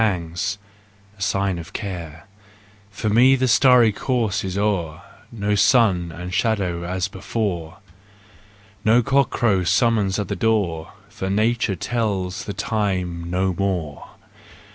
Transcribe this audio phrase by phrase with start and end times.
[0.01, 0.57] JEST,
[1.13, 2.21] RUSE AND REVENGE 25
[2.89, 7.77] For me the starry course is o'er, No sun and shadow as before,
[8.83, 10.93] No cockcrow summons at the door.
[11.09, 14.09] For nature tells the time no more!